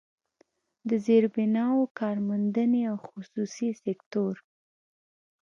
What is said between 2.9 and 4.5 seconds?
او خصوصي سکتور